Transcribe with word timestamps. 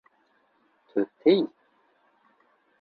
Tu 0.89 0.99
têyî 1.19 1.41